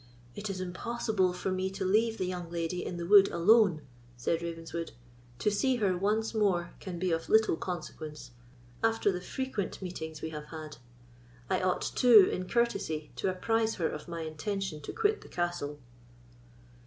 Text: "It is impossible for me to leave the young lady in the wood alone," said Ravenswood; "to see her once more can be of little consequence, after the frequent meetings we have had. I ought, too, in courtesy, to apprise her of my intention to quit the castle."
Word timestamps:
"It 0.33 0.49
is 0.49 0.59
impossible 0.59 1.31
for 1.31 1.51
me 1.51 1.69
to 1.69 1.85
leave 1.85 2.17
the 2.17 2.25
young 2.25 2.49
lady 2.49 2.83
in 2.83 2.97
the 2.97 3.05
wood 3.05 3.27
alone," 3.29 3.83
said 4.17 4.41
Ravenswood; 4.41 4.93
"to 5.37 5.51
see 5.51 5.75
her 5.75 5.95
once 5.95 6.33
more 6.33 6.73
can 6.79 6.97
be 6.97 7.11
of 7.11 7.29
little 7.29 7.55
consequence, 7.55 8.31
after 8.83 9.11
the 9.11 9.21
frequent 9.21 9.79
meetings 9.79 10.23
we 10.23 10.31
have 10.31 10.45
had. 10.45 10.77
I 11.51 11.61
ought, 11.61 11.83
too, 11.83 12.27
in 12.33 12.47
courtesy, 12.49 13.11
to 13.17 13.29
apprise 13.29 13.75
her 13.75 13.89
of 13.89 14.07
my 14.07 14.21
intention 14.23 14.81
to 14.81 14.91
quit 14.91 15.21
the 15.21 15.27
castle." 15.29 15.79